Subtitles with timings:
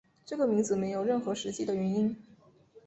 [0.25, 2.17] 这个名字没有任何实际的原因。